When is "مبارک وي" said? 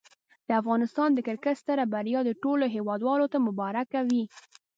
3.47-4.23